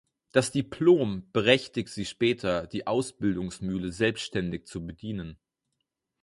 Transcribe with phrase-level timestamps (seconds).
[0.31, 5.37] Das Diplom berechtigt sie später, die Ausbildungs-Mühle selbständig zu bedienen.